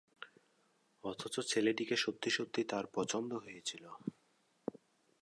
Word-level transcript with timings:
অথচ 1.03 1.35
ছেলেটিকে 1.47 1.95
সত্যি 1.95 2.29
সত্যি 2.29 2.61
তাঁর 2.63 2.85
পছন্দ 2.93 3.31
হয়েছিল। 3.35 3.83